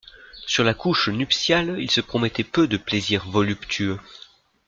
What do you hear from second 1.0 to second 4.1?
nuptiale, il se promettait peu de plaisir voluptueux.